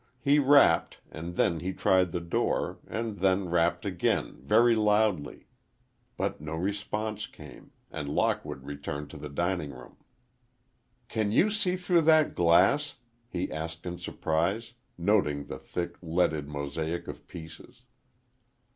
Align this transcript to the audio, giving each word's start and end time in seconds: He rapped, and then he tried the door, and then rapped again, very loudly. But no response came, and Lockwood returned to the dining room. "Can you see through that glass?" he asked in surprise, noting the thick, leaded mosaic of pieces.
He 0.19 0.39
rapped, 0.39 0.97
and 1.11 1.35
then 1.35 1.59
he 1.59 1.73
tried 1.73 2.11
the 2.11 2.19
door, 2.21 2.79
and 2.87 3.19
then 3.19 3.49
rapped 3.49 3.85
again, 3.85 4.41
very 4.41 4.75
loudly. 4.75 5.45
But 6.17 6.41
no 6.41 6.55
response 6.55 7.27
came, 7.27 7.69
and 7.91 8.09
Lockwood 8.09 8.63
returned 8.63 9.11
to 9.11 9.17
the 9.17 9.29
dining 9.29 9.69
room. 9.69 9.97
"Can 11.07 11.31
you 11.31 11.51
see 11.51 11.75
through 11.75 12.01
that 12.01 12.33
glass?" 12.33 12.95
he 13.29 13.51
asked 13.51 13.85
in 13.85 13.99
surprise, 13.99 14.73
noting 14.97 15.45
the 15.45 15.59
thick, 15.59 15.97
leaded 16.01 16.47
mosaic 16.49 17.07
of 17.07 17.27
pieces. 17.27 17.83